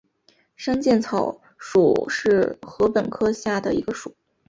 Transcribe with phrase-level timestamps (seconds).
[0.55, 4.15] 山涧草属是禾本科下的一个属。